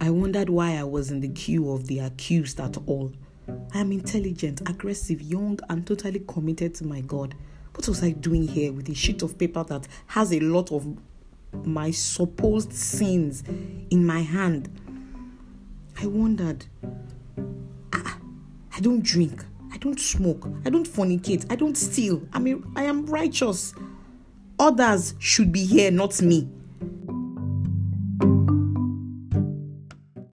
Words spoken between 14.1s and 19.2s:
hand? I wondered. I, I don't